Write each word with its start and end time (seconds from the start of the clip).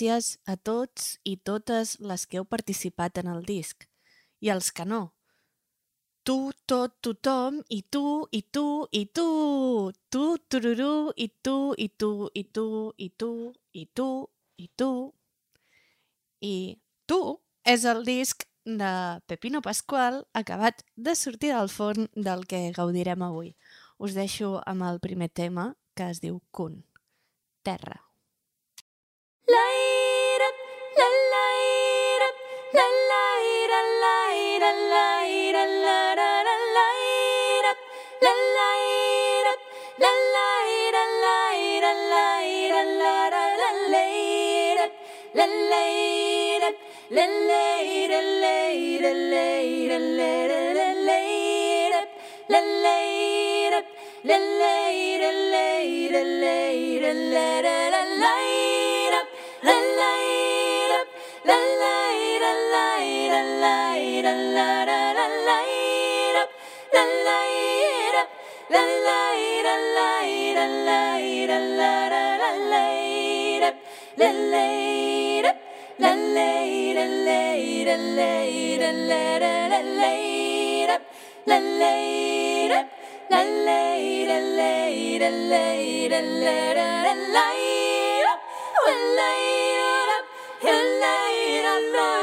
Gràcies 0.00 0.38
a 0.48 0.54
tots 0.56 1.18
i 1.28 1.34
totes 1.36 1.98
les 2.00 2.22
que 2.24 2.38
heu 2.38 2.46
participat 2.48 3.18
en 3.20 3.26
el 3.28 3.42
disc 3.44 3.84
i 4.40 4.48
els 4.48 4.70
que 4.72 4.86
no. 4.88 5.12
Tu, 6.24 6.36
tot, 6.64 6.94
tothom, 7.04 7.58
i 7.68 7.82
tu, 7.82 8.24
i 8.32 8.40
tu, 8.40 8.64
i 8.96 9.04
tu, 9.12 9.92
tu, 10.08 10.24
tururú, 10.48 11.12
i 11.20 11.28
tu, 11.44 11.74
i 11.76 11.90
tu, 11.92 12.30
i 12.32 12.44
tu, 12.48 12.64
i 12.96 13.10
tu, 13.12 13.30
i 13.76 13.84
tu, 13.92 14.08
i 14.56 14.68
tu. 14.72 14.90
I 16.48 16.56
tu 17.04 17.22
és 17.68 17.84
el 17.84 18.04
disc 18.08 18.48
de 18.64 18.92
Pepino 19.28 19.60
Pasqual 19.60 20.22
acabat 20.32 20.80
de 20.96 21.12
sortir 21.12 21.52
del 21.52 21.68
forn 21.68 22.08
del 22.16 22.48
que 22.48 22.70
gaudirem 22.72 23.20
avui. 23.28 23.52
Us 23.98 24.16
deixo 24.16 24.62
amb 24.64 24.88
el 24.88 25.04
primer 25.04 25.28
tema 25.28 25.74
que 25.92 26.08
es 26.08 26.24
diu 26.24 26.40
Kun. 26.50 26.86
Terra. 27.60 28.09
La 45.32 45.46
light 45.46 46.60
up, 46.64 46.74
la 47.10 47.50
light 76.34 76.96
up, 76.96 77.10
light 91.00 91.64
up, 91.66 91.94
light 91.94 92.19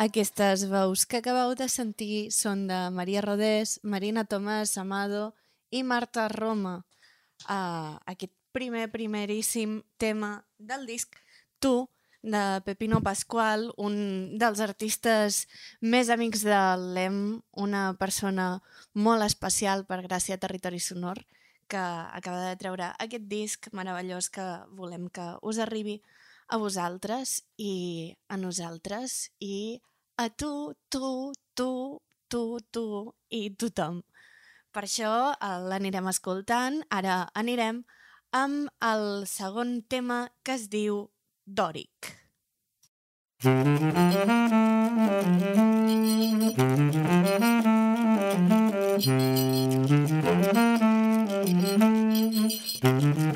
Aquestes 0.00 0.64
veus 0.66 1.04
que 1.06 1.18
acabeu 1.20 1.52
de 1.54 1.66
sentir 1.68 2.32
són 2.34 2.64
de 2.66 2.78
Maria 2.90 3.20
Rodés, 3.20 3.76
Marina 3.84 4.24
Tomàs 4.24 4.72
Amado 4.80 5.34
i 5.70 5.82
Marta 5.84 6.24
Roma. 6.32 6.72
Uh, 7.44 7.94
aquest 8.10 8.32
primer, 8.56 8.88
primeríssim 8.90 9.76
tema 10.02 10.32
del 10.56 10.88
disc, 10.88 11.14
Tu, 11.60 11.84
de 12.22 12.60
Pepino 12.64 13.00
Pasqual, 13.00 13.70
un 13.80 14.36
dels 14.38 14.60
artistes 14.60 15.46
més 15.80 16.10
amics 16.12 16.44
de 16.44 16.60
l'EM, 16.94 17.40
una 17.56 17.94
persona 18.00 18.60
molt 18.94 19.24
especial 19.24 19.86
per 19.88 20.02
Gràcia 20.04 20.38
Territori 20.38 20.80
Sonor, 20.80 21.22
que 21.70 21.80
acaba 21.80 22.42
de 22.48 22.58
treure 22.60 22.90
aquest 22.98 23.28
disc 23.30 23.70
meravellós 23.72 24.28
que 24.28 24.46
volem 24.76 25.08
que 25.08 25.26
us 25.40 25.58
arribi 25.62 26.00
a 26.50 26.58
vosaltres 26.58 27.40
i 27.56 28.16
a 28.28 28.36
nosaltres 28.36 29.30
i 29.38 29.80
a 30.18 30.28
tu, 30.28 30.74
tu, 30.90 31.32
tu, 31.54 31.70
tu, 32.28 32.44
tu 32.70 32.86
i 33.30 33.48
tothom. 33.54 34.02
Per 34.74 34.84
això 34.84 35.12
eh, 35.32 35.56
l'anirem 35.70 36.10
escoltant. 36.10 36.82
Ara 36.90 37.22
anirem 37.34 37.84
amb 38.36 38.68
el 38.84 39.26
segon 39.26 39.80
tema 39.82 40.26
que 40.44 40.58
es 40.58 40.68
diu 40.70 41.06
Dòric. 41.46 42.19
Thank 43.42 43.80
you. 53.18 53.29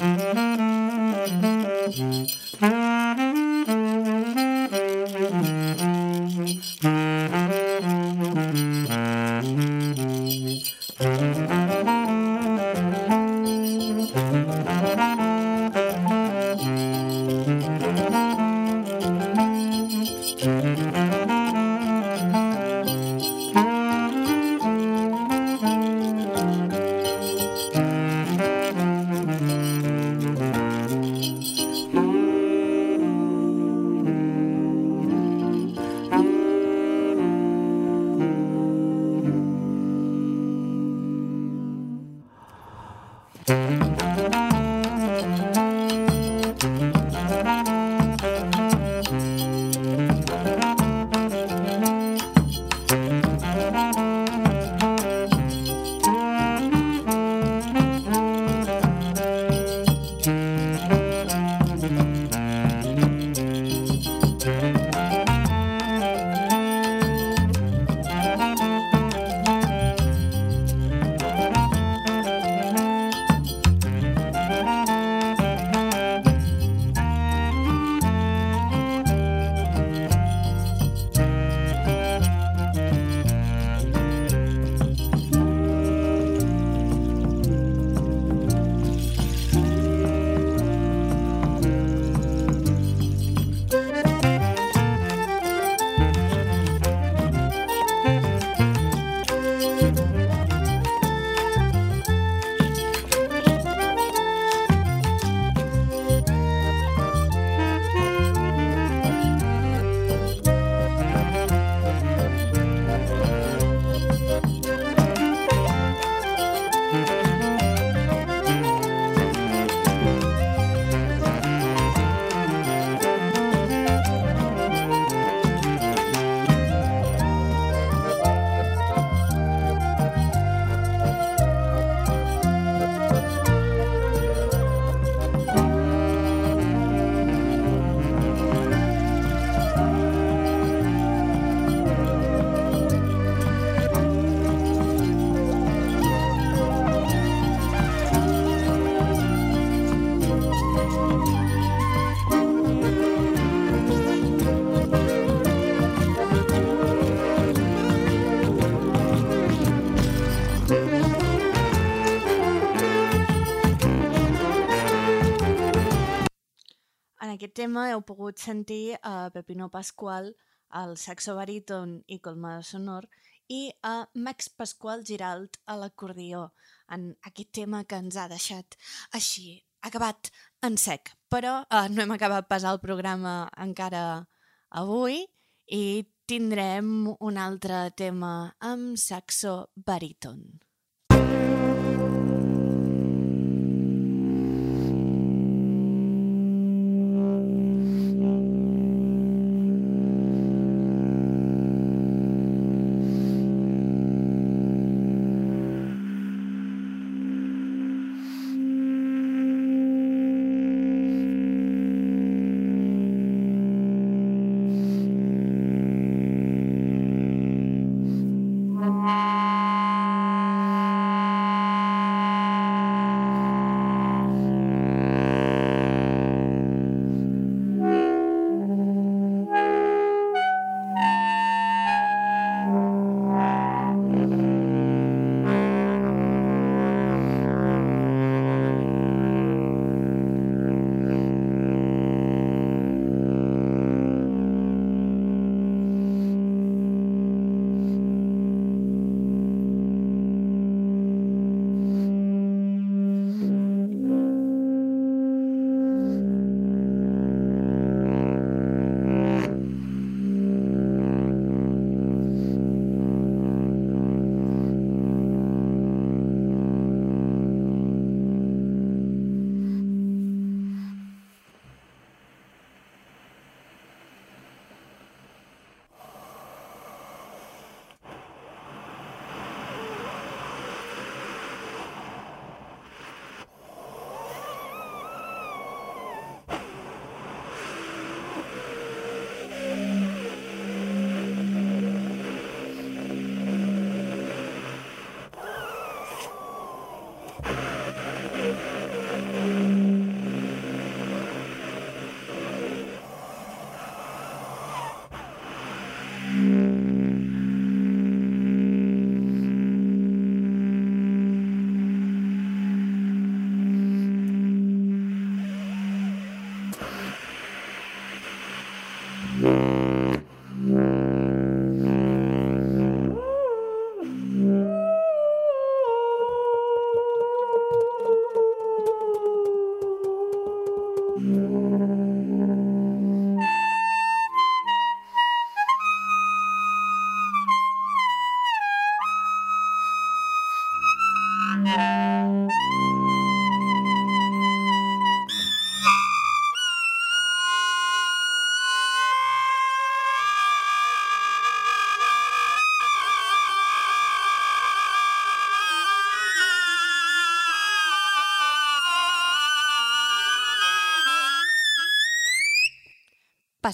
Aquest 167.35 167.55
tema 167.59 167.89
heu 167.91 168.03
pogut 168.07 168.41
sentir 168.41 168.97
a 169.03 169.31
Pepino 169.35 169.69
Pasqual, 169.73 170.33
al 170.71 170.97
saxo 170.99 171.37
baríton 171.39 172.01
i 172.07 172.19
colmada 172.23 172.63
sonor, 172.67 173.07
i 173.49 173.69
a 173.83 174.07
Max 174.15 174.49
Pasqual 174.49 175.05
Giralt 175.05 175.59
a 175.67 175.77
l'acordió, 175.77 176.49
en 176.91 177.13
aquest 177.29 177.53
tema 177.61 177.85
que 177.85 178.01
ens 178.01 178.17
ha 178.17 178.27
deixat 178.31 178.77
així, 179.13 179.61
acabat 179.85 180.31
en 180.65 180.79
sec. 180.81 181.13
Però 181.29 181.61
eh, 181.69 181.89
no 181.91 182.05
hem 182.05 182.15
acabat 182.17 182.49
pas 182.49 182.65
el 182.65 182.81
programa 182.83 183.45
encara 183.67 184.25
avui 184.71 185.25
i 185.71 185.85
tindrem 186.27 187.11
un 187.21 187.41
altre 187.41 187.89
tema 187.97 188.55
amb 188.61 188.97
saxo 189.01 189.57
baríton. 189.77 190.41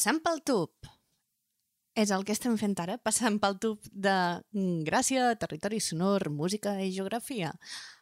Passant 0.00 0.22
pel 0.24 0.38
tub. 0.48 0.86
És 2.02 2.08
el 2.16 2.22
que 2.24 2.32
estem 2.32 2.54
fent 2.56 2.72
ara, 2.80 2.94
passant 3.04 3.34
pel 3.42 3.58
tub 3.60 3.88
de 3.92 4.14
gràcia, 4.86 5.26
territori 5.42 5.76
sonor, 5.84 6.24
música 6.32 6.72
i 6.80 6.86
geografia. 6.94 7.50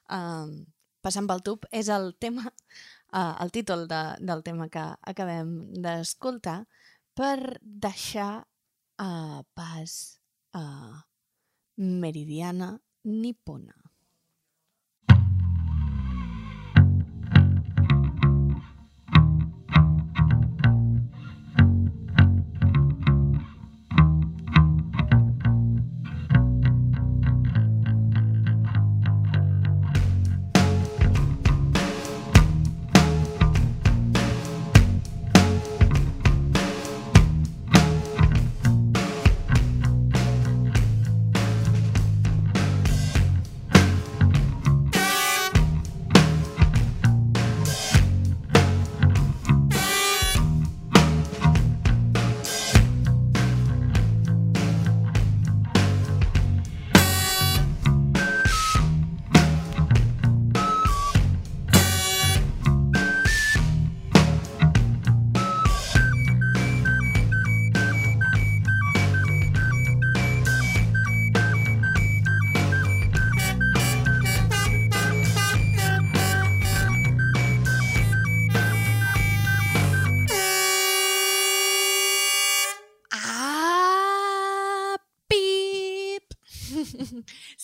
Uh, 0.06 0.62
passant 1.02 1.26
pel 1.26 1.42
tub 1.48 1.66
és 1.74 1.90
el 1.90 2.12
tema, 2.22 2.44
uh, 2.52 3.34
el 3.42 3.50
títol 3.50 3.82
de, 3.90 3.98
del 4.30 4.46
tema 4.46 4.68
que 4.70 4.86
acabem 5.10 5.50
d'escoltar 5.74 6.60
per 7.18 7.58
deixar 7.66 8.30
uh, 9.02 9.42
pas 9.58 9.98
a 10.54 10.62
uh, 10.62 11.04
Meridiana 11.82 12.76
Nipona. 13.10 13.87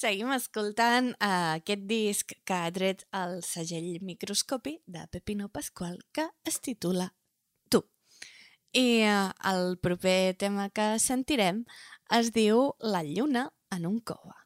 Seguim 0.04 0.34
escoltant 0.34 1.06
uh, 1.14 1.54
aquest 1.56 1.84
disc 1.88 2.32
que 2.44 2.56
ha 2.56 2.72
tret 2.76 3.06
el 3.16 3.38
segell 3.46 4.02
microscopi 4.04 4.74
de 4.84 5.06
Pepino 5.08 5.46
Pasqual 5.48 5.96
que 6.12 6.26
es 6.44 6.60
titula 6.60 7.06
Tu. 7.72 7.80
I 8.76 8.84
eh, 9.08 9.14
el 9.52 9.78
proper 9.80 10.36
tema 10.36 10.68
que 10.68 10.90
sentirem 11.00 11.64
es 12.18 12.34
diu 12.36 12.74
La 12.94 13.00
lluna 13.00 13.46
en 13.72 13.88
un 13.88 13.96
cova. 14.12 14.43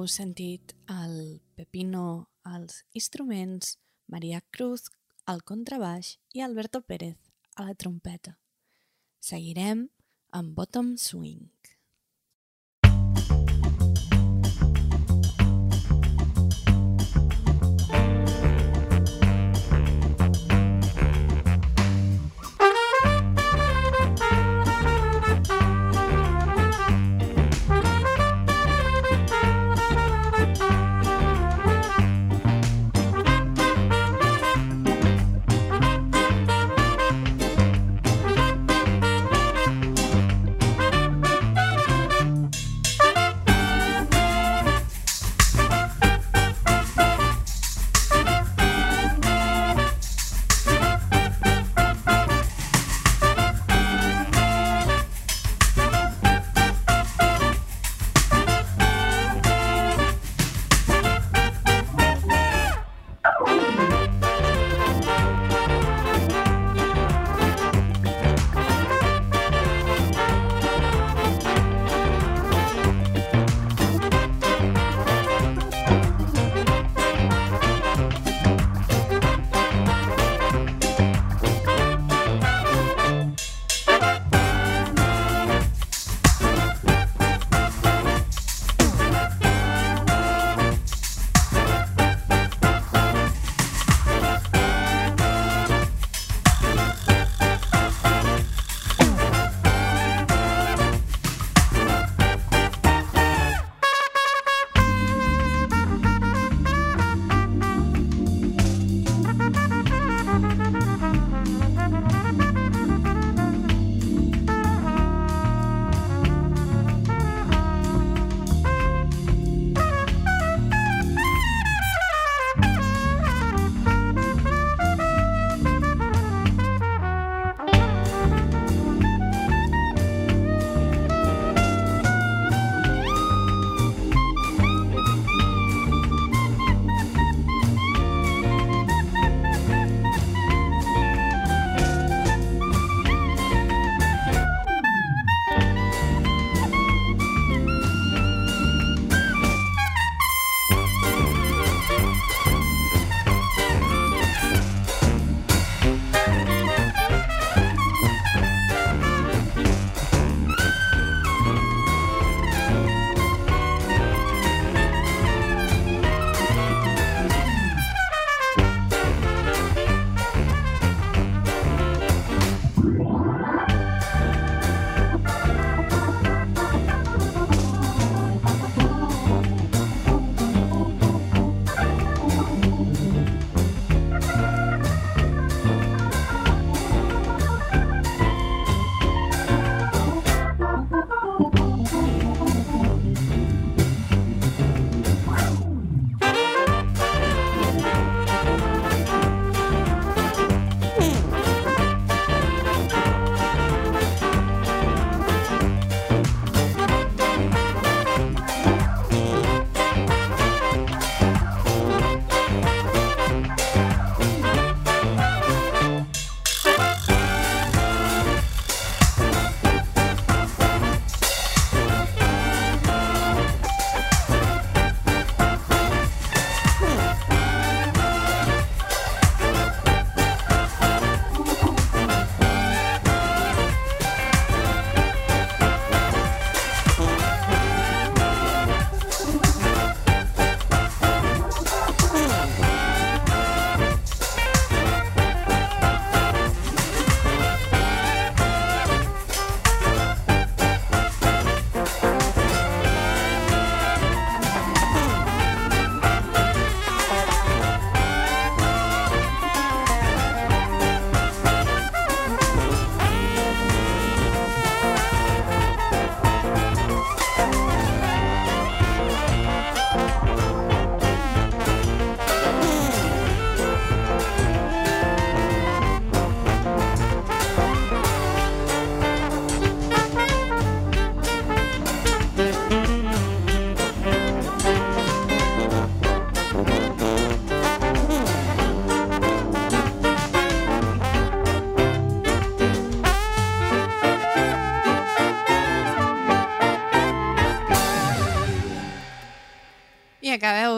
Heu 0.00 0.06
sentit 0.08 0.72
el 0.88 1.42
Pepino 1.58 2.30
als 2.42 2.86
instruments, 2.96 3.74
Maria 4.08 4.38
Cruz 4.40 4.86
al 5.28 5.42
contrabaix 5.44 6.14
i 6.32 6.40
Alberto 6.40 6.80
Pérez 6.80 7.18
a 7.60 7.66
la 7.66 7.74
trompeta. 7.76 8.32
Seguirem 9.20 9.82
amb 10.32 10.56
Bottom 10.56 10.94
Swing. 10.96 11.52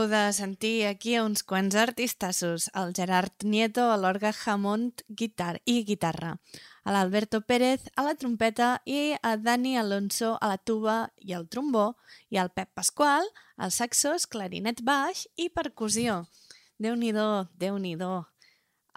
De 0.08 0.32
sentir 0.32 0.86
aquí 0.86 1.18
uns 1.20 1.42
quants 1.42 1.74
artistassos, 1.74 2.68
el 2.74 2.92
Gerard 2.96 3.44
Nieto 3.44 3.84
a 3.90 3.96
l'orgue 4.00 4.32
Jamont 4.32 5.02
guitar 5.08 5.60
i 5.64 5.82
guitarra, 5.88 6.32
a 6.84 6.94
l'Alberto 6.94 7.40
Pérez 7.46 7.88
a 7.96 8.04
la 8.06 8.14
trompeta 8.18 8.82
i 8.84 9.14
a 9.22 9.36
Dani 9.36 9.76
Alonso 9.78 10.36
a 10.40 10.50
la 10.52 10.58
tuba 10.58 10.96
i 11.18 11.34
el 11.38 11.48
trombó 11.48 11.94
i 12.30 12.40
al 12.40 12.50
Pep 12.50 12.70
Pasqual 12.74 13.26
als 13.56 13.80
saxos, 13.82 14.26
clarinet 14.26 14.84
baix 14.84 15.26
i 15.36 15.48
percussió. 15.50 16.22
Déu-n'hi-do, 16.82 17.48
Déu-n'hi-do. 17.58 18.12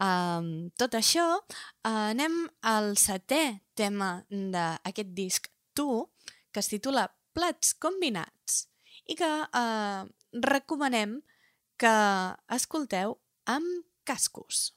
Um, 0.01 0.71
tot 0.75 0.95
això, 0.97 1.25
uh, 1.39 2.11
anem 2.11 2.45
al 2.61 2.95
setè 2.99 3.61
tema 3.75 4.17
d'aquest 4.29 5.11
disc 5.15 5.51
Tu, 5.75 5.89
que 6.51 6.63
es 6.63 6.71
titula 6.71 7.09
Plats 7.35 7.75
combinats 7.75 8.65
i 9.11 9.15
que 9.19 9.27
eh, 9.27 10.03
recomanem 10.43 11.19
que 11.79 11.95
escolteu 12.55 13.17
amb 13.45 13.85
cascos. 14.05 14.71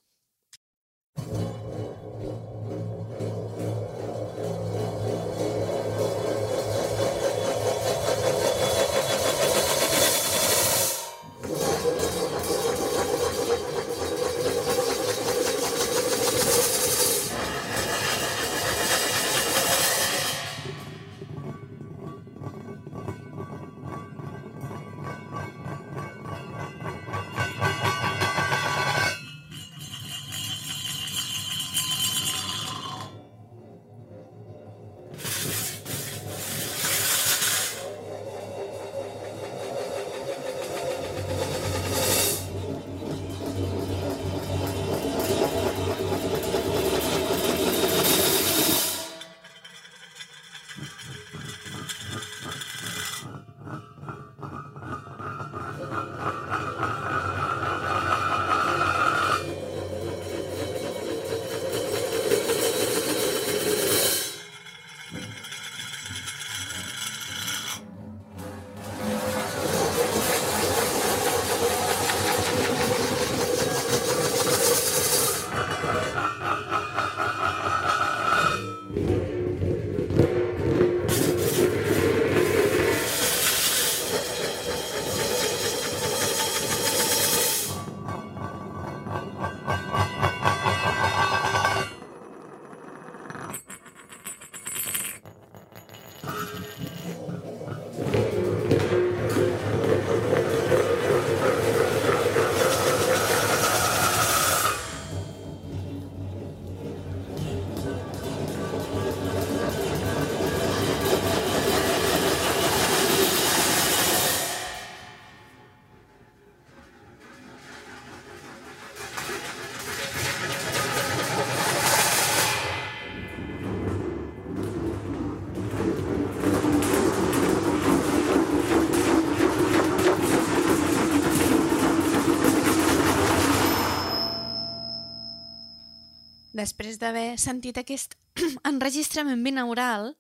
Després 136.58 136.96
d'haver 136.98 137.36
sentit 137.38 137.76
aquest 137.78 138.16
enregistrament 138.70 139.44
binaural, 139.46 140.10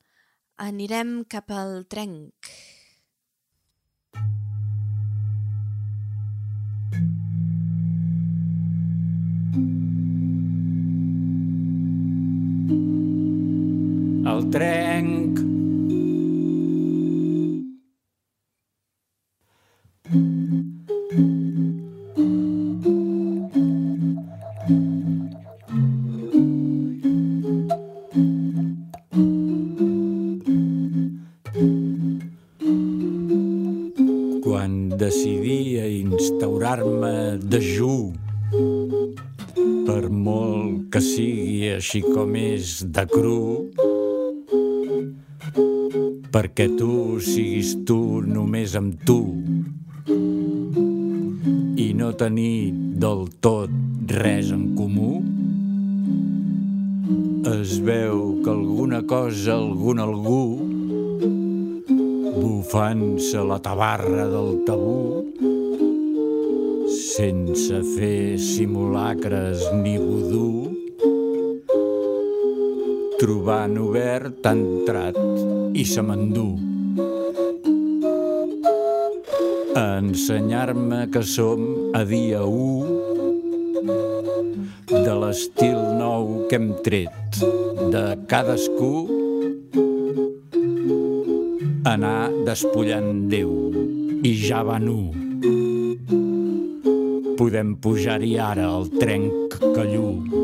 anirem 0.62 1.22
cap 1.26 1.50
al 1.50 1.82
trenc. 1.90 2.50
El 14.28 14.50
trenc. 14.54 14.77
Així 41.74 42.00
com 42.04 42.34
és 42.38 42.78
de 42.94 43.04
cru, 43.10 43.40
perquè 46.32 46.68
tu 46.78 47.18
siguis 47.24 47.74
tu 47.88 48.20
només 48.26 48.76
amb 48.78 49.00
tu 49.08 49.18
i 51.78 51.88
no 51.98 52.12
tenir 52.20 52.70
del 53.02 53.26
tot 53.44 53.72
res 54.22 54.52
en 54.54 54.72
comú, 54.78 55.18
es 57.48 57.78
veu 57.84 58.40
que 58.44 58.50
alguna 58.50 59.02
cosa, 59.06 59.56
algun 59.56 60.00
algú, 60.04 60.42
bufant-se 62.38 63.42
la 63.44 63.58
tabarra 63.64 64.28
del 64.30 64.62
tabú, 64.68 65.24
sense 66.88 67.82
fer 67.96 68.38
simulacres 68.38 69.64
ni 69.82 69.96
vudú, 69.98 70.67
trobant 73.18 73.74
obert 73.82 74.46
ha 74.46 74.52
entrat 74.54 75.16
i 75.74 75.84
se 75.84 76.02
m'endú. 76.06 76.54
A 79.74 79.98
ensenyar-me 79.98 81.10
que 81.10 81.22
som 81.26 81.90
a 81.98 82.04
dia 82.06 82.42
1 82.46 83.08
de 84.86 85.14
l'estil 85.22 85.78
nou 85.98 86.46
que 86.46 86.56
hem 86.60 86.70
tret 86.86 87.42
de 87.90 88.04
cadascú 88.30 88.92
anar 91.90 92.30
despullant 92.46 93.26
Déu 93.32 93.50
i 94.22 94.32
ja 94.46 94.62
va 94.62 94.78
nu. 94.78 95.10
Podem 97.38 97.74
pujar-hi 97.82 98.38
ara 98.38 98.66
al 98.78 98.86
trenc 98.98 99.58
callú 99.74 100.37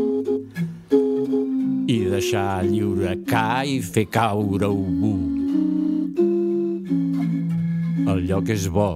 deixar 2.15 2.63
lliure 2.63 3.17
ca 3.27 3.65
i 3.67 3.81
fer 3.83 4.05
caure 4.07 4.69
obú. 4.71 5.15
El 8.13 8.23
lloc 8.29 8.53
és 8.55 8.69
bo 8.71 8.93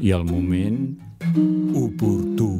i 0.00 0.14
el 0.16 0.24
moment 0.30 0.80
oportú. 1.84 2.50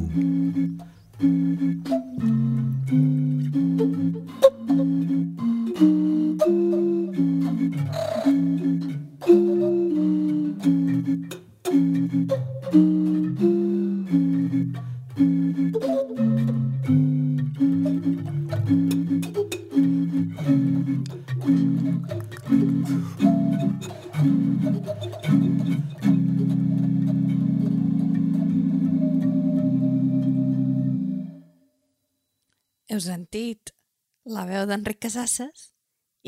Casasses 35.25 35.61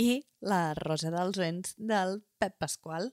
i 0.01 0.23
la 0.51 0.73
Rosa 0.77 1.11
dels 1.13 1.37
Vents 1.37 1.75
del 1.91 2.15
Pep 2.41 2.55
Pasqual. 2.63 3.11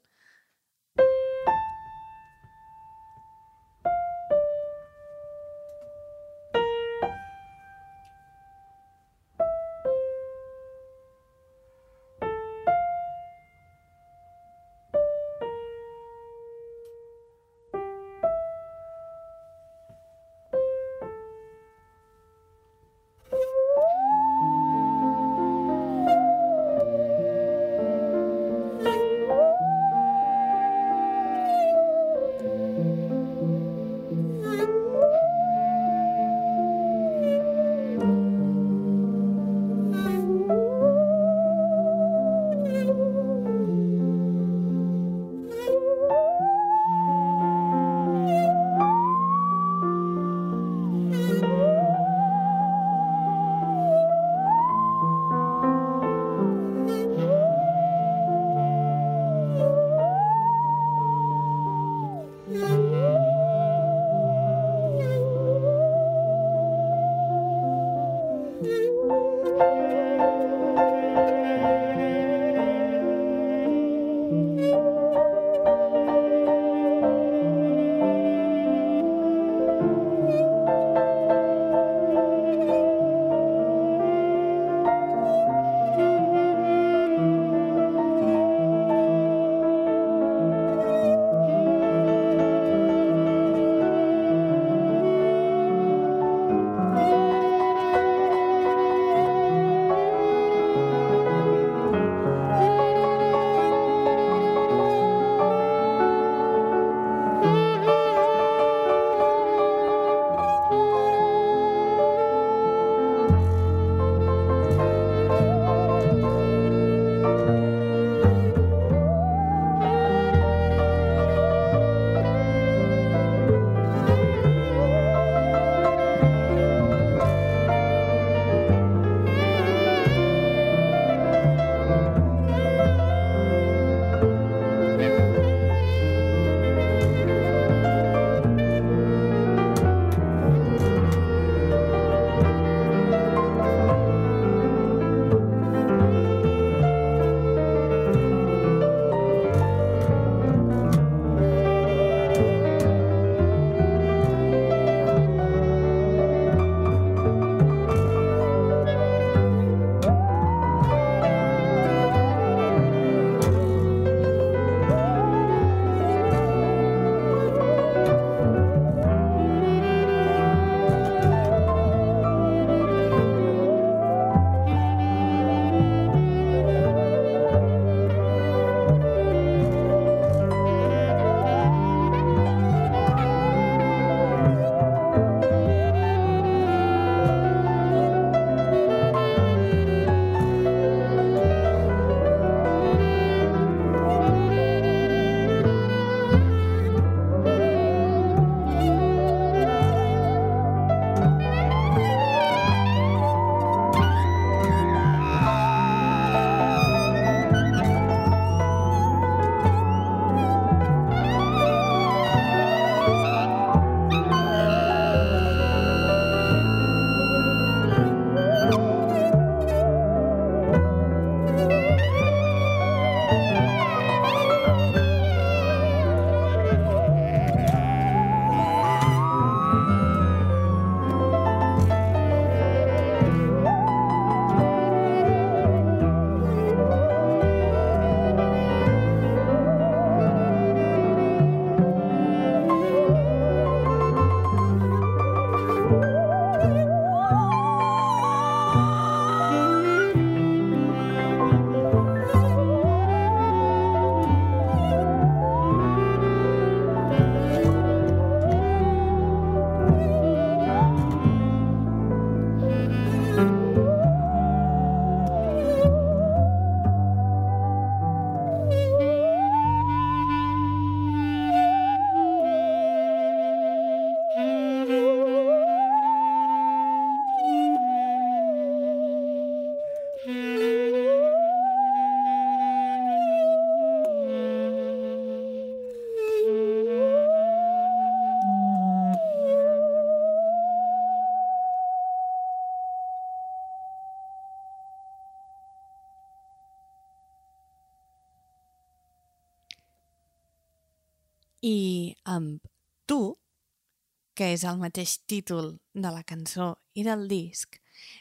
Que 304.44 304.50
és 304.52 304.64
el 304.68 304.76
mateix 304.76 305.14
títol 305.24 305.70
de 305.96 306.10
la 306.12 306.20
cançó 306.28 306.74
i 306.92 307.00
del 307.06 307.22
disc, 307.30 307.78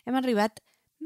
hem 0.08 0.16
arribat 0.16 0.62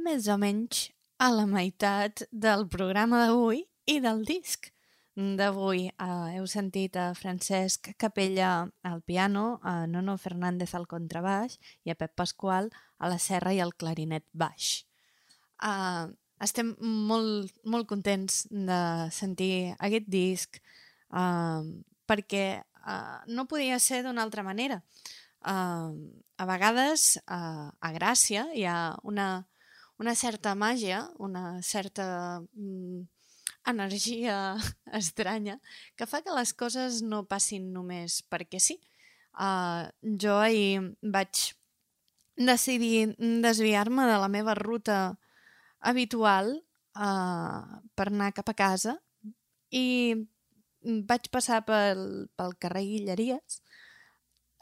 més 0.06 0.27
o 0.30 0.36
menys 0.38 0.91
a 1.17 1.32
la 1.34 1.47
meitat 1.49 2.21
del 2.30 2.67
programa 2.69 3.23
d'avui 3.23 3.63
i 3.89 3.95
del 4.03 4.21
disc 4.27 4.69
d'avui. 5.17 5.88
Uh, 5.97 6.27
heu 6.36 6.45
sentit 6.45 6.99
a 7.01 7.08
Francesc 7.17 7.89
Capella 7.97 8.67
al 8.86 9.01
piano, 9.01 9.58
a 9.65 9.88
Nono 9.89 10.19
Fernández 10.21 10.75
al 10.77 10.86
contrabaix 10.86 11.58
i 11.82 11.95
a 11.95 11.97
Pep 11.97 12.13
Pasqual 12.13 12.69
a 13.01 13.10
la 13.10 13.17
serra 13.17 13.56
i 13.58 13.63
al 13.63 13.73
clarinet 13.73 14.27
baix. 14.38 14.84
Uh, 15.58 16.13
estem 16.45 16.75
molt, 17.10 17.58
molt 17.65 17.89
contents 17.89 18.43
de 18.53 18.82
sentir 19.10 19.73
aquest 19.82 20.13
disc 20.13 20.62
uh, 21.10 21.65
perquè 22.06 22.60
uh, 22.88 23.19
no 23.28 23.47
podia 23.52 23.80
ser 23.84 24.02
d'una 24.06 24.23
altra 24.23 24.43
manera. 24.47 24.82
Uh, 25.43 25.93
a 26.38 26.47
vegades 26.50 27.17
uh, 27.28 27.69
a 27.69 27.91
Gràcia 27.93 28.47
hi 28.56 28.65
ha 28.65 28.95
una, 29.04 29.45
una 30.02 30.15
certa 30.15 30.56
màgia, 30.56 31.04
una 31.19 31.62
certa 31.62 32.39
mm, 32.56 33.06
energia 33.67 34.56
estranya 35.00 35.60
que 35.95 36.08
fa 36.08 36.23
que 36.23 36.36
les 36.36 36.54
coses 36.54 37.02
no 37.04 37.26
passin 37.28 37.71
només 37.76 38.21
perquè 38.32 38.62
sí. 38.63 38.80
Uh, 39.38 39.86
jo 40.02 40.39
ahir 40.41 40.95
vaig 41.02 41.52
decidir 42.38 43.13
desviar-me 43.17 44.08
de 44.10 44.17
la 44.17 44.30
meva 44.34 44.56
ruta 44.58 45.17
habitual 45.80 46.56
uh, 46.97 47.82
per 47.93 48.08
anar 48.10 48.32
cap 48.34 48.50
a 48.50 48.58
casa 48.58 48.95
i 49.69 50.15
vaig 51.08 51.30
passar 51.34 51.63
pel, 51.67 52.28
pel 52.38 52.56
carrer 52.62 52.86
Guilleries 52.88 53.60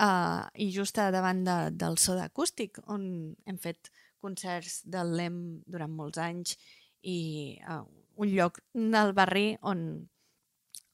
uh, 0.01 0.47
i 0.55 0.69
just 0.73 0.97
davant 0.97 1.43
de, 1.45 1.57
del 1.75 1.99
soda 2.01 2.25
acústic 2.29 2.79
on 2.87 3.35
hem 3.45 3.59
fet 3.61 3.91
concerts 4.23 4.81
del 4.89 5.13
LEM 5.17 5.37
durant 5.69 5.93
molts 5.93 6.21
anys 6.21 6.57
i 7.05 7.59
uh, 7.69 7.83
un 8.17 8.31
lloc 8.33 8.59
del 8.73 9.13
barri 9.13 9.53
on, 9.61 9.85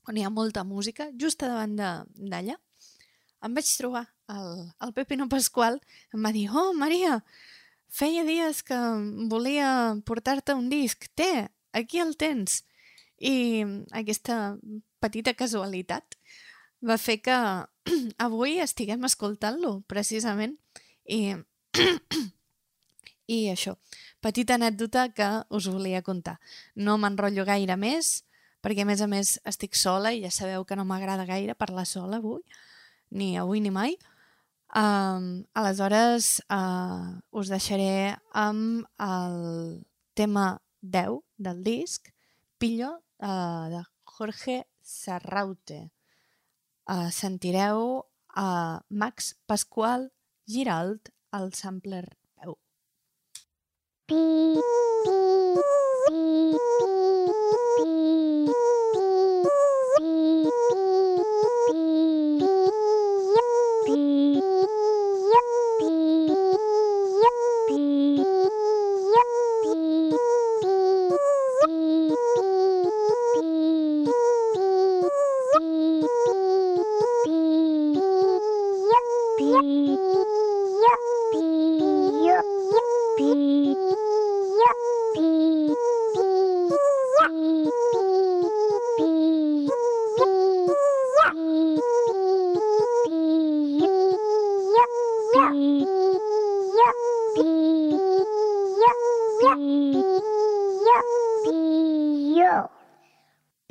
on 0.10 0.17
hi 0.17 0.26
ha 0.26 0.34
molta 0.34 0.65
música, 0.67 1.08
just 1.15 1.41
davant 1.44 1.78
d'allà. 1.78 2.58
Em 3.41 3.56
vaig 3.58 3.70
trobar 3.78 4.04
el, 4.30 4.67
el 4.84 4.94
Pepino 4.98 5.28
Pasqual, 5.30 5.80
em 6.13 6.26
va 6.26 6.34
dir, 6.36 6.48
oh 6.50 6.74
Maria, 6.78 7.22
feia 7.91 8.26
dies 8.28 8.62
que 8.67 8.78
volia 9.32 9.96
portar-te 10.06 10.56
un 10.58 10.70
disc, 10.70 11.08
té, 11.15 11.48
aquí 11.74 12.02
el 12.04 12.15
tens. 12.20 12.62
I 13.21 13.62
aquesta 13.93 14.57
petita 15.01 15.36
casualitat 15.38 16.17
va 16.81 16.97
fer 16.97 17.19
que 17.21 17.38
avui 18.25 18.57
estiguem 18.63 19.05
escoltant-lo, 19.05 19.81
precisament. 19.89 20.57
I, 21.05 21.38
I 23.36 23.39
això, 23.53 23.75
petita 24.25 24.57
anècdota 24.57 25.07
que 25.13 25.29
us 25.53 25.69
volia 25.69 26.01
contar. 26.01 26.39
No 26.75 26.97
m'enrotllo 26.97 27.45
gaire 27.45 27.77
més, 27.77 28.23
perquè 28.62 28.86
a 28.86 28.89
més 28.89 29.01
a 29.01 29.10
més 29.10 29.38
estic 29.49 29.77
sola 29.77 30.13
i 30.13 30.23
ja 30.25 30.34
sabeu 30.34 30.65
que 30.65 30.77
no 30.77 30.86
m'agrada 30.86 31.29
gaire 31.29 31.57
parlar 31.57 31.86
sola 31.89 32.17
avui, 32.17 32.41
ni 33.10 33.36
avui 33.38 33.62
ni 33.62 33.73
mai. 33.73 33.97
Um, 34.71 35.43
aleshores, 35.53 36.39
uh, 36.47 37.19
us 37.36 37.51
deixaré 37.51 38.15
amb 38.31 38.88
el 38.97 39.84
tema 40.15 40.62
10 40.81 41.19
del 41.38 41.63
disc, 41.65 42.07
Pillo, 42.62 43.01
uh, 43.21 43.69
de 43.69 43.84
Jorge 44.03 44.67
Sarraute. 44.81 45.91
Uh, 46.89 47.10
sentireu 47.13 48.01
a 48.36 48.47
uh, 48.47 48.79
Max 48.89 49.36
Pasqual 49.45 50.10
Giralt 50.47 51.13
al 51.31 51.53
sampler 51.53 52.05
veu. 52.41 52.57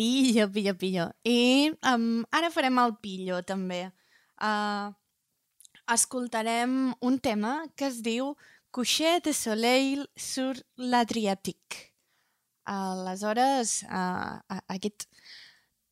Pillo, 0.00 0.50
pillo, 0.50 0.74
pillo. 0.74 1.12
I 1.22 1.70
um, 1.92 2.24
ara 2.32 2.50
farem 2.50 2.78
el 2.80 2.94
pillo, 3.02 3.42
també. 3.44 3.92
Uh, 4.40 4.90
escoltarem 5.94 6.94
un 7.00 7.18
tema 7.18 7.66
que 7.76 7.88
es 7.90 8.00
diu 8.06 8.34
Coucher 8.70 9.20
de 9.24 9.32
soleil 9.34 10.06
sur 10.16 10.54
l'Adriatic. 10.76 11.94
Aleshores, 12.70 13.82
uh, 13.90 14.38
aquest 14.70 15.08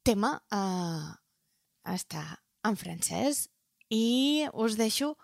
tema 0.07 0.37
uh, 0.55 1.09
està 1.91 2.23
en 2.69 2.79
francès 2.79 3.49
i 3.91 4.47
us 4.53 4.79
deixo 4.79 5.17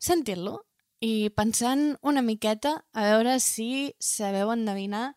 sentir-lo 0.00 0.58
i 1.00 1.30
pensant 1.32 1.96
una 2.04 2.20
miqueta 2.20 2.76
a 2.92 3.08
veure 3.08 3.38
si 3.40 3.94
sabeu 3.96 4.52
endevinar 4.52 5.14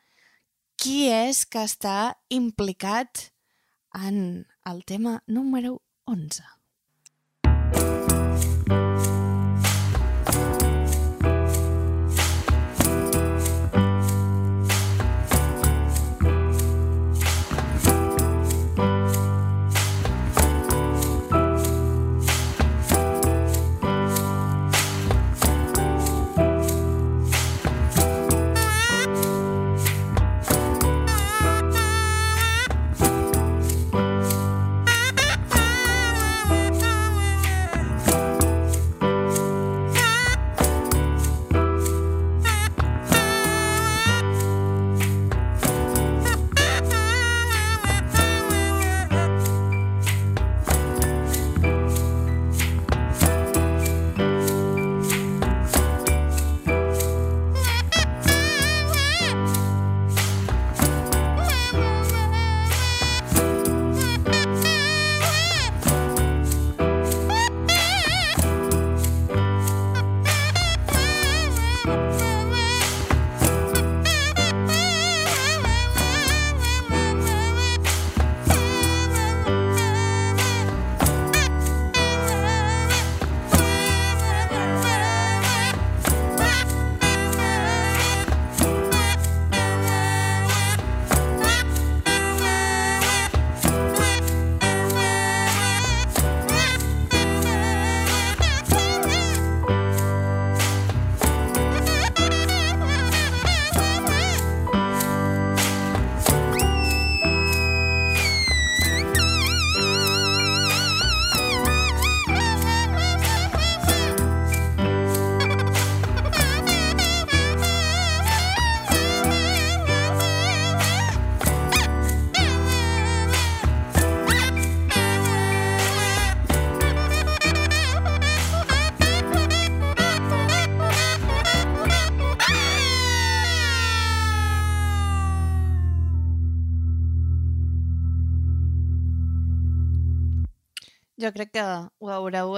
qui 0.79 1.09
és 1.11 1.43
que 1.43 1.67
està 1.67 2.15
implicat 2.31 3.27
en 3.99 4.45
el 4.71 4.83
tema 4.87 5.19
número 5.27 5.81
11. 6.07 6.62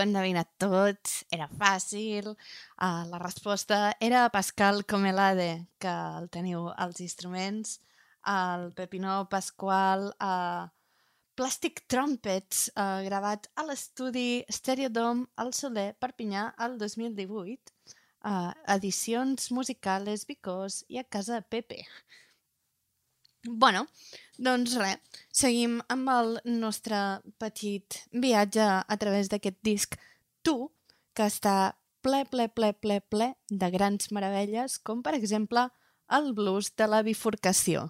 Endevinat 0.06 0.52
tots, 0.62 1.24
era 1.34 1.48
fàcil, 1.60 2.32
uh, 2.32 3.04
la 3.10 3.20
resposta 3.22 3.80
era 4.00 4.30
Pascal 4.34 4.84
Comelade, 4.86 5.66
que 5.82 5.92
el 6.22 6.30
teniu 6.34 6.70
als 6.72 7.02
instruments, 7.04 7.80
el 8.26 8.72
Pepinó 8.78 9.26
Pasqual, 9.30 10.10
uh, 10.22 10.66
Plastic 11.36 11.84
Trumpets, 11.92 12.70
uh, 12.80 13.02
gravat 13.06 13.50
a 13.60 13.66
l'estudi 13.68 14.46
Stereodome 14.48 15.28
al 15.42 15.52
Soler, 15.54 15.90
Perpinyà, 16.00 16.48
el 16.66 16.78
2018, 16.80 17.74
uh, 18.24 18.52
edicions 18.78 19.52
musicales 19.52 20.26
Vicós 20.30 20.84
i 20.88 21.02
a 21.02 21.04
casa 21.04 21.42
Pepe. 21.42 21.84
Bueno, 23.46 23.86
doncs 24.38 24.76
res, 24.80 25.00
seguim 25.32 25.80
amb 25.92 26.12
el 26.12 26.36
nostre 26.60 27.00
petit 27.42 28.02
viatge 28.12 28.66
a 28.66 28.98
través 29.02 29.32
d'aquest 29.32 29.58
disc 29.64 29.98
Tu, 30.46 30.56
que 31.18 31.26
està 31.26 31.76
ple, 32.06 32.22
ple, 32.30 32.50
ple, 32.54 32.74
ple, 32.74 33.00
ple 33.10 33.32
de 33.50 33.70
grans 33.74 34.12
meravelles, 34.14 34.78
com 34.78 35.02
per 35.02 35.16
exemple 35.18 35.70
el 36.20 36.34
blues 36.38 36.70
de 36.78 36.90
la 36.92 37.02
bifurcació. 37.02 37.90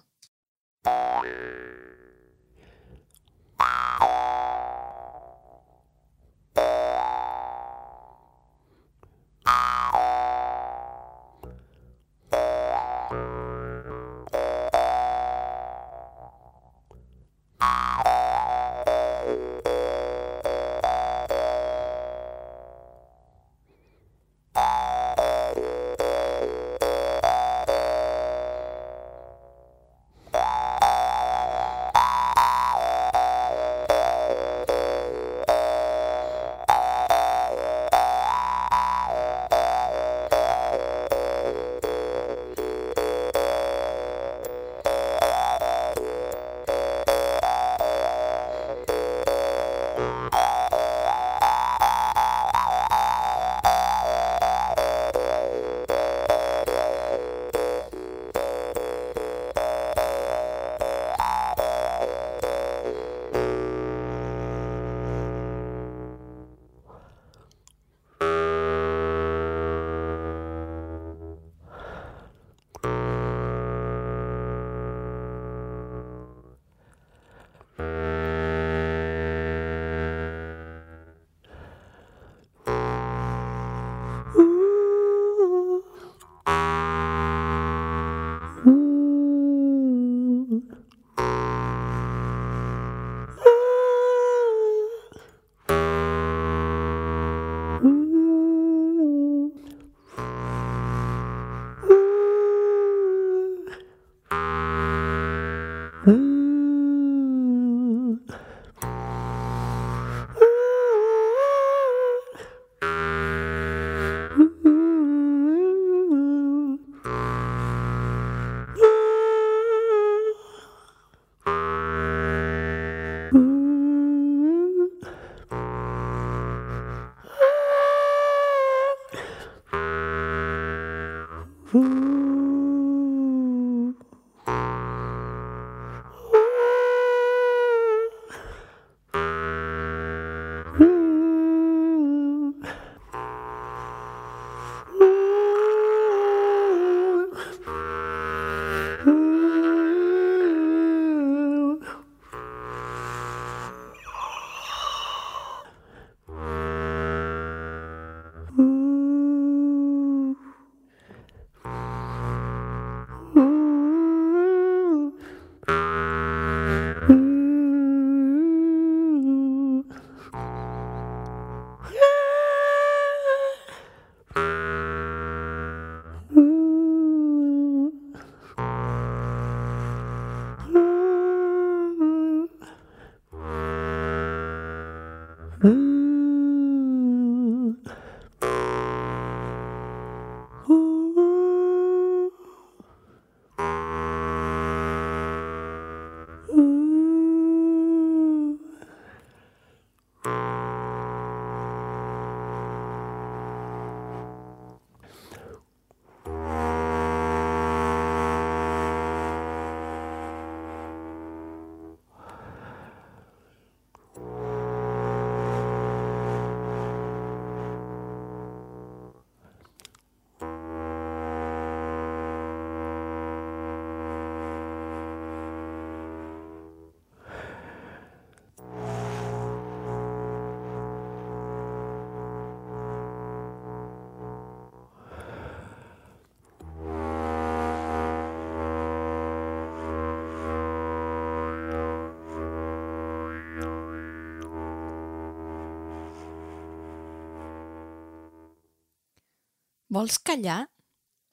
Vols 249.96 250.18
callar? 250.18 250.66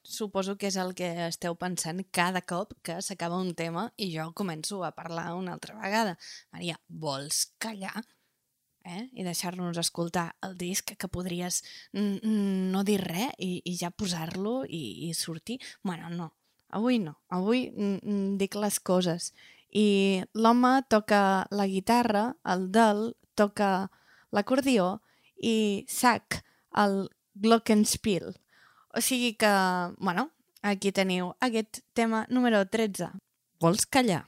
Suposo 0.08 0.54
que 0.56 0.70
és 0.70 0.76
el 0.80 0.94
que 0.96 1.08
esteu 1.26 1.56
pensant 1.60 1.98
cada 2.16 2.40
cop 2.48 2.70
que 2.88 2.94
s'acaba 3.04 3.40
un 3.44 3.50
tema 3.60 3.82
i 4.00 4.06
jo 4.14 4.30
començo 4.40 4.78
a 4.88 4.92
parlar 4.96 5.34
una 5.36 5.52
altra 5.58 5.74
vegada. 5.82 6.14
Maria, 6.56 6.78
vols 6.88 7.42
callar? 7.60 8.06
eh? 8.86 9.10
i 9.12 9.26
deixar-nos 9.28 9.80
escoltar 9.82 10.38
el 10.48 10.56
disc 10.60 10.94
que 11.00 11.10
podries 11.12 11.62
no 11.96 12.84
dir 12.88 12.98
res 13.02 13.34
i, 13.38 13.62
i 13.68 13.74
ja 13.80 13.90
posar-lo 13.92 14.62
i, 14.64 15.10
i 15.10 15.14
sortir. 15.14 15.60
bueno, 15.84 16.10
no, 16.10 16.30
avui 16.70 17.00
no, 17.00 17.18
avui 17.28 17.66
dic 18.40 18.56
les 18.56 18.80
coses. 18.80 19.34
I 19.72 20.24
l'home 20.36 20.78
toca 20.88 21.48
la 21.52 21.68
guitarra, 21.68 22.30
el 22.46 22.70
Del 22.72 23.12
toca 23.36 23.90
l'acordió 24.32 25.02
i 25.42 25.84
Sac 25.90 26.44
el 26.86 27.10
glockenspiel. 27.34 28.32
O 28.94 29.02
sigui 29.02 29.34
que, 29.34 29.50
bueno, 29.98 30.30
aquí 30.62 30.92
teniu 30.94 31.34
aquest 31.42 31.82
tema 31.98 32.28
número 32.30 32.62
13. 32.66 33.10
Vols 33.60 33.88
callar? 33.90 34.28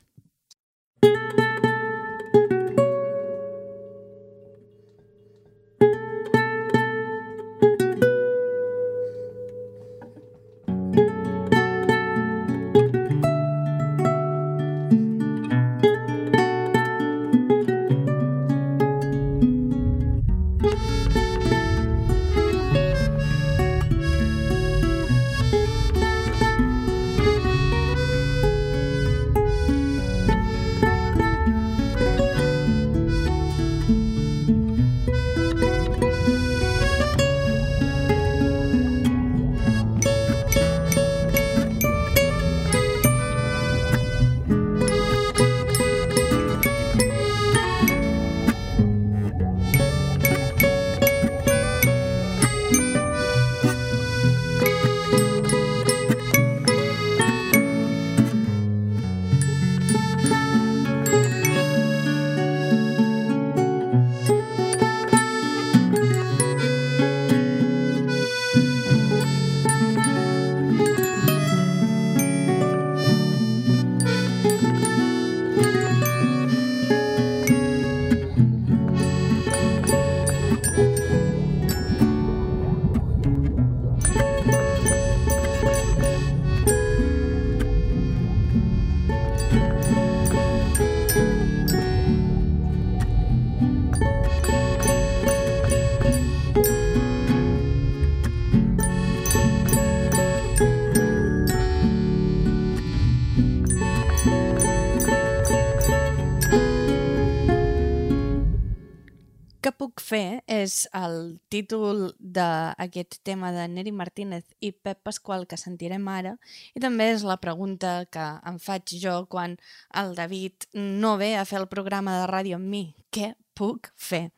És 110.65 110.85
el 110.97 111.37
títol 111.53 112.09
d'aquest 112.19 113.19
tema 113.27 113.51
de 113.55 113.67
Neri 113.69 113.93
Martínez 113.93 114.45
i 114.59 114.71
Pep 114.73 115.03
Pasqual 115.05 115.45
que 115.49 115.59
sentirem 115.61 116.07
ara 116.09 116.35
i 116.73 116.81
també 116.83 117.11
és 117.13 117.25
la 117.27 117.37
pregunta 117.41 118.05
que 118.11 118.25
em 118.49 118.57
faig 118.61 118.95
jo 119.01 119.15
quan 119.29 119.57
el 120.01 120.15
David 120.17 120.67
no 120.73 121.15
ve 121.21 121.35
a 121.37 121.45
fer 121.45 121.59
el 121.61 121.69
programa 121.71 122.17
de 122.19 122.25
ràdio 122.31 122.55
amb 122.59 122.69
mi. 122.71 122.85
Què 123.13 123.33
puc 123.57 123.91
fer? 123.95 124.29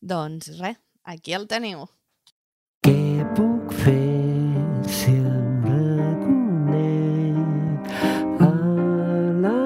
Doncs 0.00 0.50
res, 0.60 0.78
aquí 1.04 1.36
el 1.36 1.46
teniu. 1.48 1.86
Què 2.86 3.24
puc 3.36 3.72
fer 3.84 4.00
si 4.88 5.12
em 5.12 5.62
reconec 5.68 7.36
la 9.44 9.60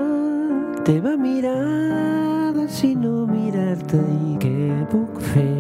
teva 0.85 1.17
mirada 1.17 2.69
si 2.69 2.95
no 2.99 3.27
mirar-te 3.31 4.03
i 4.03 4.39
què 4.43 4.59
puc 4.91 5.21
fer 5.33 5.54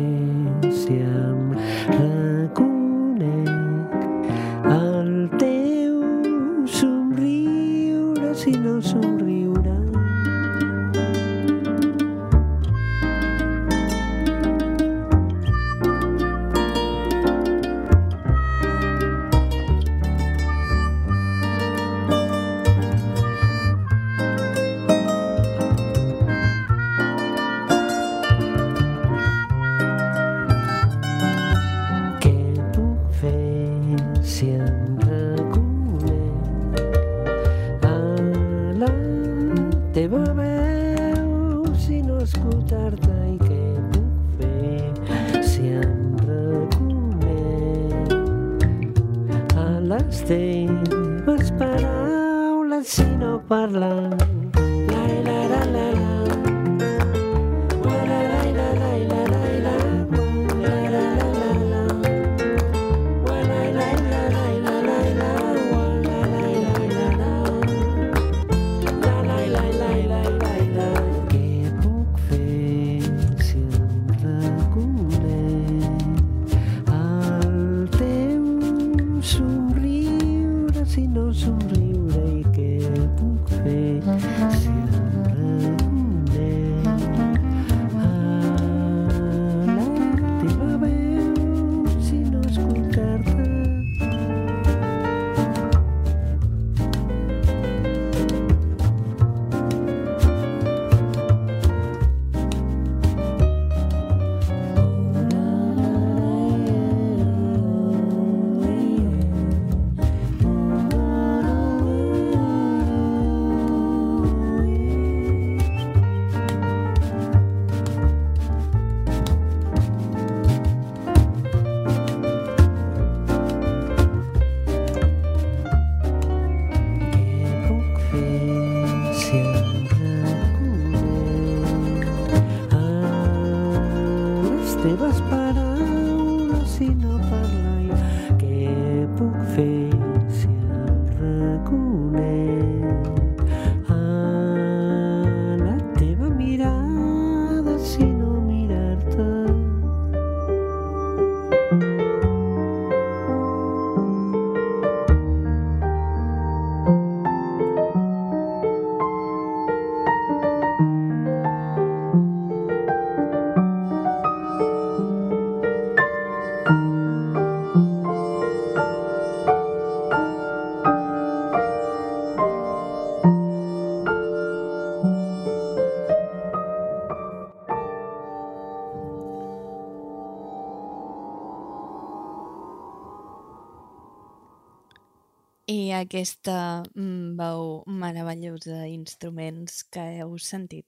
aquesta 186.15 186.85
mm, 186.95 187.35
veu 187.35 187.83
meravellosa 187.91 188.85
d'instruments 188.85 189.81
que 189.91 190.05
heu 190.21 190.37
sentit 190.39 190.87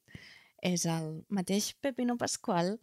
és 0.63 0.85
el 0.87 1.25
mateix 1.35 1.73
Pepino 1.83 2.15
Pasqual 2.21 2.77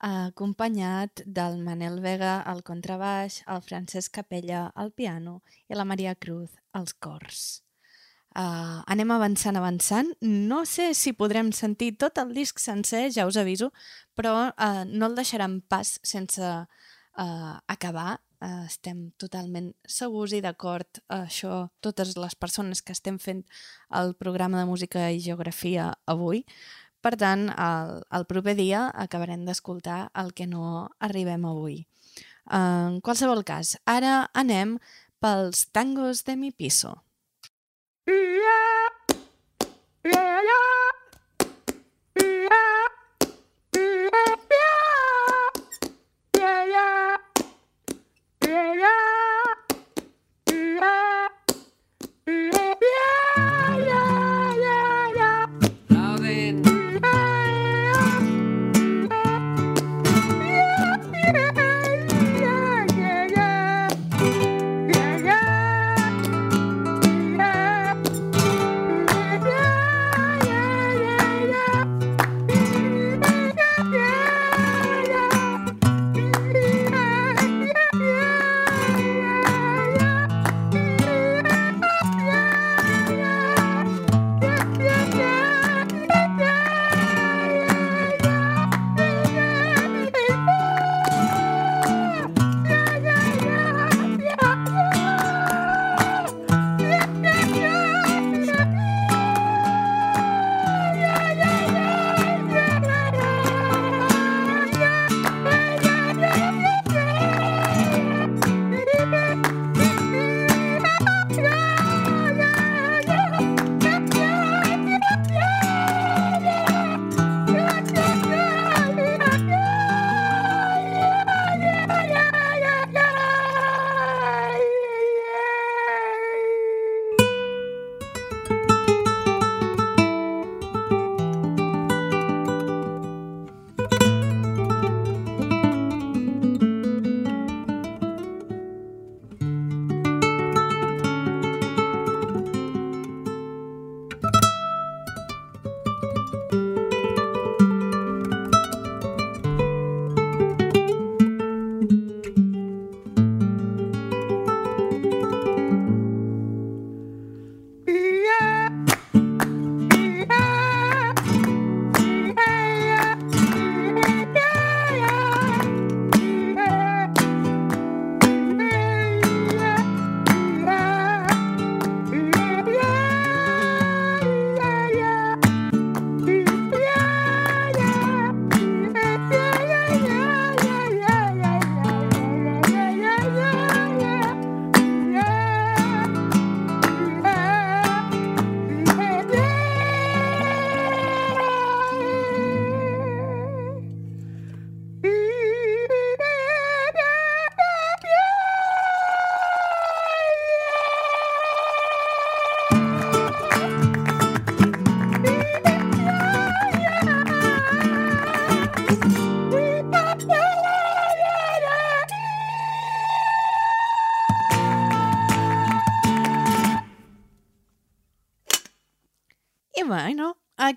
acompanyat 0.00 1.20
del 1.26 1.58
Manel 1.60 2.00
Vega 2.00 2.38
al 2.40 2.62
contrabaix, 2.64 3.42
el 3.52 3.60
Francesc 3.60 4.16
Capella 4.16 4.70
al 4.74 4.92
piano 4.96 5.42
i 5.68 5.76
la 5.76 5.84
Maria 5.84 6.14
Cruz 6.16 6.56
als 6.72 6.96
cors. 6.96 7.44
Uh, 8.34 8.80
anem 8.90 9.12
avançant, 9.14 9.60
avançant. 9.60 10.08
No 10.24 10.64
sé 10.64 10.88
si 10.96 11.12
podrem 11.12 11.52
sentir 11.52 11.92
tot 12.00 12.16
el 12.18 12.32
disc 12.34 12.58
sencer, 12.58 13.10
ja 13.12 13.28
us 13.28 13.36
aviso, 13.36 13.70
però 14.16 14.48
uh, 14.48 14.82
no 14.88 15.12
el 15.12 15.20
deixarem 15.20 15.60
pas 15.68 15.98
sense 16.02 16.40
uh, 16.42 17.54
acabar. 17.68 18.23
Uh, 18.42 18.64
estem 18.66 19.10
totalment 19.20 19.70
segurs 19.88 20.34
i 20.36 20.40
d'acord 20.44 21.00
això, 21.12 21.68
totes 21.80 22.16
les 22.18 22.34
persones 22.34 22.82
que 22.82 22.92
estem 22.92 23.18
fent 23.18 23.44
el 23.94 24.14
programa 24.18 24.58
de 24.60 24.66
música 24.68 25.06
i 25.10 25.22
geografia 25.22 25.92
avui. 26.10 26.44
Per 27.04 27.14
tant, 27.20 27.48
el, 27.52 28.02
el 28.16 28.26
proper 28.26 28.56
dia 28.58 28.88
acabarem 29.06 29.44
d'escoltar 29.46 30.10
el 30.20 30.32
que 30.32 30.48
no 30.50 30.90
arribem 30.98 31.44
avui. 31.48 31.84
En 32.52 33.00
qualsevol 33.00 33.44
cas, 33.44 33.76
ara 33.88 34.28
anem 34.34 34.78
pels 35.24 35.66
tangos 35.72 36.24
de 36.24 36.36
mi 36.36 36.52
piso. 36.52 36.98
Now 40.04 40.83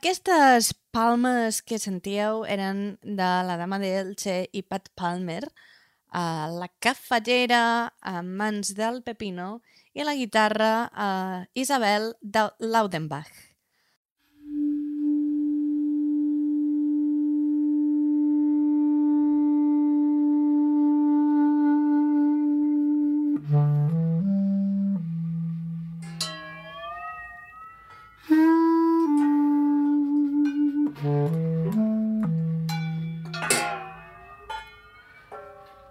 aquestes 0.08 0.70
palmes 0.96 1.58
que 1.68 1.76
sentíeu 1.84 2.46
eren 2.48 2.78
de 3.04 3.28
la 3.44 3.58
dama 3.60 3.76
d'Elche 3.82 4.46
i 4.56 4.62
Pat 4.64 4.88
Palmer, 4.96 5.42
a 6.16 6.48
la 6.48 6.70
cafetera 6.80 7.92
a 8.00 8.22
mans 8.24 8.72
del 8.78 9.02
Pepino 9.04 9.50
i 9.92 10.08
la 10.08 10.16
guitarra 10.16 10.88
a 10.96 11.10
Isabel 11.60 12.14
de 12.22 12.46
Laudenbach. 12.64 13.47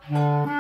Mm-hmm. 0.09 0.56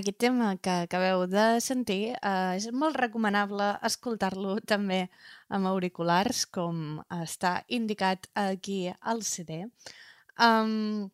Aquest 0.00 0.18
tema 0.18 0.54
que 0.56 0.72
acabeu 0.86 1.26
de 1.28 1.46
sentir 1.60 2.14
eh, 2.16 2.56
és 2.56 2.66
molt 2.72 2.96
recomanable 2.98 3.70
escoltar-lo 3.86 4.58
també 4.72 5.04
amb 5.48 5.68
auriculars, 5.70 6.46
com 6.48 7.00
està 7.20 7.60
indicat 7.68 8.28
aquí 8.34 8.82
al 9.00 9.22
CD. 9.22 9.66
Um, 10.40 11.10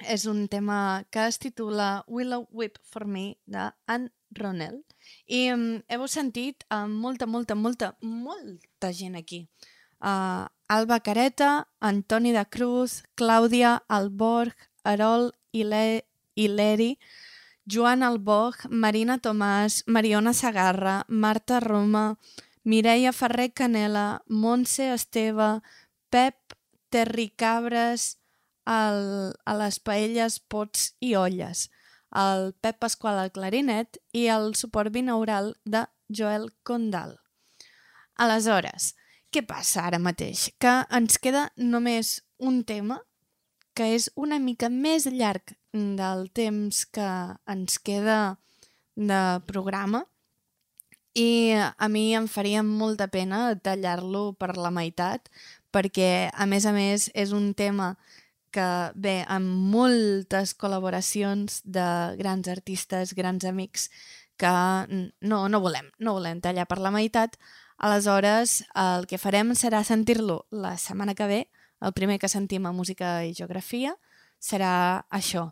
és 0.00 0.24
un 0.26 0.48
tema 0.48 1.04
que 1.12 1.28
es 1.28 1.38
titula 1.38 2.04
Willow 2.08 2.48
Whip 2.50 2.78
for 2.82 3.04
Me 3.06 3.36
de 3.46 3.70
Anne 3.86 4.10
Ronell 4.34 4.80
i 5.28 5.46
um, 5.52 5.82
heu 5.88 6.06
sentit 6.10 6.64
uh, 6.72 6.88
molta, 6.88 7.28
molta, 7.30 7.54
molta, 7.54 7.92
molta 8.02 8.90
gent 8.92 9.16
aquí. 9.20 9.44
Uh, 10.00 10.48
Alba 10.68 10.98
Careta, 11.00 11.68
Antoni 11.80 12.32
de 12.32 12.44
Cruz, 12.50 13.02
Clàudia 13.14 13.76
Alborg, 13.88 14.56
Arol 14.82 15.30
Ileri, 15.52 16.96
Joan 17.66 18.02
Alboch, 18.02 18.66
Marina 18.68 19.18
Tomàs, 19.18 19.82
Mariona 19.86 20.34
Sagarra, 20.34 21.04
Marta 21.08 21.60
Roma, 21.60 22.18
Mireia 22.64 23.12
Ferrer 23.12 23.52
Canela, 23.52 24.22
Montse 24.28 24.92
Esteve, 24.92 25.60
Pep 26.10 26.54
Terricabres, 26.90 28.18
el, 28.66 29.32
a 29.44 29.54
les 29.56 29.80
paelles, 29.80 30.38
pots 30.40 30.92
i 31.00 31.14
olles, 31.16 31.68
el 32.14 32.52
Pep 32.60 32.78
Pasqual 32.80 33.18
al 33.20 33.32
clarinet 33.32 33.98
i 34.12 34.28
el 34.32 34.54
suport 34.54 34.92
binaural 34.92 35.54
de 35.64 35.86
Joel 36.08 36.50
Condal. 36.62 37.16
Aleshores, 38.20 38.92
què 39.32 39.42
passa 39.42 39.88
ara 39.88 39.98
mateix? 39.98 40.50
Que 40.60 40.84
ens 40.94 41.18
queda 41.18 41.48
només 41.56 42.20
un 42.38 42.62
tema 42.64 43.00
que 43.74 43.90
és 43.96 44.08
una 44.14 44.38
mica 44.38 44.70
més 44.70 45.06
llarg 45.10 45.54
del 45.74 46.28
temps 46.32 46.84
que 46.86 47.10
ens 47.50 47.78
queda 47.82 48.38
de 48.94 49.22
programa 49.50 50.04
i 51.14 51.54
a 51.54 51.88
mi 51.90 52.12
em 52.14 52.26
faria 52.30 52.62
molta 52.66 53.08
pena 53.10 53.52
tallar-lo 53.58 54.32
per 54.38 54.54
la 54.58 54.70
meitat 54.74 55.30
perquè, 55.74 56.30
a 56.30 56.46
més 56.46 56.66
a 56.66 56.72
més, 56.74 57.08
és 57.14 57.32
un 57.34 57.52
tema 57.58 57.94
que 58.54 58.66
ve 58.94 59.24
amb 59.26 59.50
moltes 59.74 60.54
col·laboracions 60.54 61.60
de 61.66 61.86
grans 62.20 62.46
artistes, 62.50 63.14
grans 63.18 63.46
amics, 63.50 63.88
que 64.38 64.54
no, 65.20 65.40
no 65.50 65.60
volem, 65.62 65.90
no 65.98 66.14
volem 66.18 66.40
tallar 66.42 66.68
per 66.70 66.78
la 66.82 66.94
meitat. 66.94 67.34
Aleshores, 67.78 68.60
el 68.78 69.08
que 69.10 69.18
farem 69.18 69.50
serà 69.58 69.82
sentir-lo 69.86 70.44
la 70.54 70.76
setmana 70.78 71.16
que 71.18 71.26
ve, 71.30 71.40
el 71.84 71.92
primer 71.92 72.18
que 72.18 72.32
sentim 72.32 72.66
a 72.66 72.72
Música 72.72 73.20
i 73.26 73.34
Geografia, 73.36 73.94
serà 74.40 75.04
això. 75.12 75.50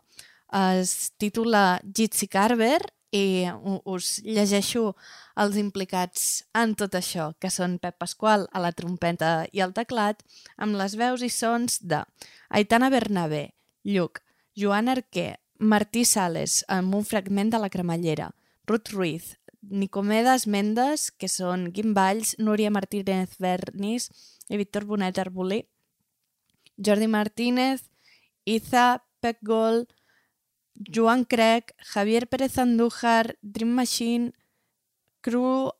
Es 0.53 1.13
titula 1.21 1.79
Jitsi 1.83 2.27
Carver 2.29 2.81
i 3.13 3.45
us 3.85 4.17
llegeixo 4.25 4.93
els 5.37 5.57
implicats 5.61 6.43
en 6.57 6.73
tot 6.77 6.97
això, 6.97 7.31
que 7.37 7.51
són 7.53 7.77
Pep 7.81 7.99
Pasqual 8.01 8.47
a 8.51 8.61
la 8.61 8.73
trompeta 8.73 9.45
i 9.53 9.61
al 9.61 9.73
teclat, 9.77 10.23
amb 10.57 10.77
les 10.79 10.97
veus 10.97 11.21
i 11.21 11.29
sons 11.29 11.79
de 11.81 12.01
Aitana 12.49 12.89
Bernabé, 12.93 13.51
Lluc, 13.85 14.21
Joan 14.57 14.89
Arquer, 14.89 15.37
Martí 15.59 16.03
Sales, 16.05 16.63
amb 16.67 16.95
un 16.97 17.05
fragment 17.05 17.53
de 17.53 17.61
la 17.61 17.69
cremallera, 17.69 18.31
Ruth 18.65 18.93
Ruiz, 18.93 19.35
Nicomedes 19.61 20.47
Mendes, 20.47 21.09
que 21.11 21.29
són 21.29 21.69
Guim 21.71 21.93
Valls, 21.95 22.35
Núria 22.39 22.71
Martínez 22.73 23.37
Bernis 23.39 24.09
i 24.49 24.59
Víctor 24.59 24.85
Bonet 24.89 25.21
Arbolí, 25.21 25.63
Jordi 26.83 27.07
Martínez, 27.07 27.89
Iza, 28.45 29.03
Pep 29.21 29.37
Gol, 29.41 29.87
Joan 30.75 31.23
Crec, 31.25 31.73
Javier 31.79 32.27
Pérez 32.27 32.57
Andújar, 32.57 33.37
Dream 33.41 33.73
Machine, 33.73 34.33
Cru, 35.21 35.71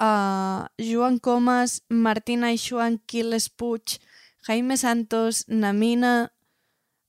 uh, 0.00 0.66
Joan 0.78 1.18
Comas, 1.18 1.82
Martina 1.88 2.52
i 2.52 2.58
Joan 2.58 2.98
Quiles 2.98 3.48
Puig, 3.48 3.98
Jaime 4.46 4.76
Santos, 4.76 5.44
Namina, 5.48 6.32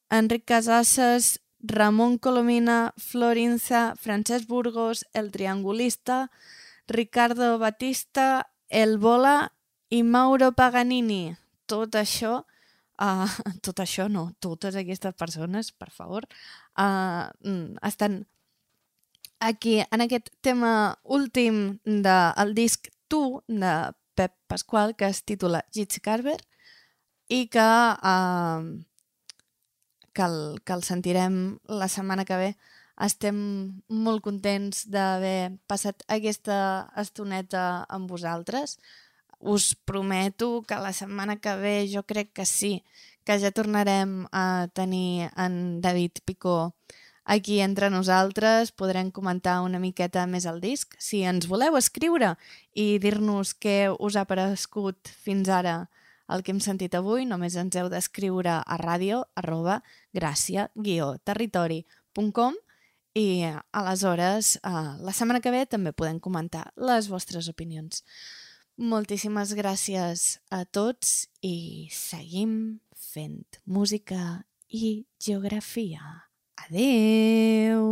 Enric 0.09 0.45
Casasses, 0.45 1.39
Ramon 1.61 2.17
Colomina, 2.17 2.93
Florinza, 2.97 3.95
Francesc 3.95 4.47
Burgos, 4.47 5.05
El 5.13 5.31
Triangulista, 5.31 6.31
Ricardo 6.87 7.59
Batista, 7.59 8.51
El 8.69 8.97
Bola 8.97 9.53
i 9.89 10.03
Mauro 10.03 10.51
Paganini. 10.53 11.35
Tot 11.65 11.95
això, 11.95 12.45
uh, 13.01 13.29
tot 13.65 13.79
això 13.83 14.07
no, 14.11 14.29
totes 14.39 14.77
aquestes 14.79 15.15
persones, 15.15 15.71
per 15.71 15.89
favor, 15.95 16.27
uh, 16.79 17.29
estan 17.87 18.25
aquí 19.39 19.79
en 19.79 20.03
aquest 20.03 20.29
tema 20.41 20.99
últim 21.03 21.79
del 21.85 22.53
disc 22.55 22.89
Tu 23.07 23.41
de 23.47 23.73
Pep 24.15 24.35
Pasqual 24.47 24.95
que 24.95 25.07
es 25.07 25.23
titula 25.23 25.63
Jits 25.73 26.01
Carver 26.03 26.37
i 27.29 27.47
que, 27.47 27.61
uh, 27.61 28.61
que, 30.13 30.25
el, 30.25 30.59
que 30.65 30.75
el 30.75 30.83
sentirem 30.83 31.59
la 31.69 31.87
setmana 31.87 32.25
que 32.25 32.37
ve. 32.37 32.51
Estem 32.99 33.37
molt 33.87 34.25
contents 34.25 34.83
d'haver 34.91 35.55
passat 35.71 36.03
aquesta 36.11 36.57
estoneta 36.99 37.85
amb 37.87 38.11
vosaltres. 38.11 38.75
Us 39.39 39.75
prometo 39.75 40.63
que 40.67 40.75
la 40.75 40.93
setmana 40.93 41.39
que 41.39 41.55
ve 41.55 41.87
jo 41.87 42.03
crec 42.03 42.33
que 42.33 42.45
sí, 42.45 42.83
que 43.23 43.39
ja 43.39 43.51
tornarem 43.51 44.27
a 44.31 44.67
tenir 44.73 45.31
en 45.37 45.81
David 45.81 46.19
Picó 46.25 46.75
aquí 47.29 47.61
entre 47.61 47.89
nosaltres, 47.89 48.71
podrem 48.71 49.11
comentar 49.11 49.61
una 49.61 49.79
miqueta 49.79 50.27
més 50.27 50.45
el 50.49 50.59
disc. 50.59 50.95
Si 50.97 51.23
ens 51.23 51.47
voleu 51.47 51.77
escriure 51.77 52.35
i 52.73 52.99
dir-nos 52.99 53.53
què 53.53 53.89
us 53.93 54.15
ha 54.17 54.25
parescut 54.25 55.07
fins 55.23 55.49
ara 55.49 55.87
el 56.29 56.43
que 56.43 56.51
hem 56.53 56.59
sentit 56.61 56.95
avui 56.97 57.25
només 57.29 57.55
ens 57.57 57.75
heu 57.77 57.89
d'escriure 57.89 58.63
a 58.65 58.77
ràdio 58.81 59.25
arroba 59.37 59.83
gràcia-territori.com 60.17 62.53
i 63.17 63.43
aleshores 63.73 64.57
eh, 64.57 64.97
la 65.05 65.13
setmana 65.13 65.41
que 65.41 65.51
ve 65.53 65.65
també 65.65 65.91
podem 65.93 66.19
comentar 66.19 66.73
les 66.77 67.07
vostres 67.09 67.47
opinions. 67.49 68.03
Moltíssimes 68.79 69.51
gràcies 69.59 70.37
a 70.55 70.61
tots 70.63 71.25
i 71.43 71.89
seguim 71.91 72.51
fent 72.95 73.57
música 73.67 74.45
i 74.71 75.03
geografia. 75.19 75.99
Adeu! 76.63 77.91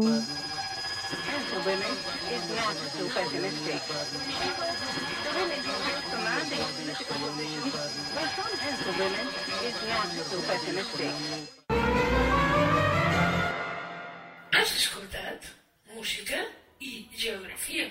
Has 14.53 14.71
escoltat 14.77 15.51
música 15.91 16.39
i 16.79 17.09
geografia? 17.11 17.89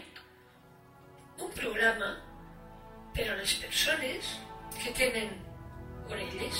Un 1.36 1.52
programa 1.60 2.10
Pero 3.16 3.34
las 3.34 3.54
personas 3.54 4.38
que 4.84 4.90
tienen 4.90 5.30
orelles 6.10 6.54